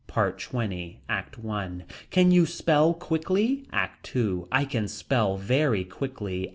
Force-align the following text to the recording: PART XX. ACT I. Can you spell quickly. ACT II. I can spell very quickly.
PART 0.07 0.39
XX. 0.39 0.95
ACT 1.07 1.37
I. 1.47 1.83
Can 2.09 2.31
you 2.31 2.47
spell 2.47 2.95
quickly. 2.95 3.67
ACT 3.71 4.15
II. 4.15 4.45
I 4.51 4.65
can 4.65 4.87
spell 4.87 5.37
very 5.37 5.83
quickly. 5.83 6.49